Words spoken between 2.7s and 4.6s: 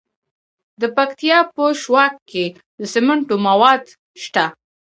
د سمنټو مواد شته.